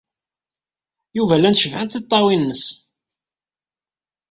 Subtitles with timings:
[1.17, 2.65] Yuba llant cebḥent tiṭṭawin-nnes.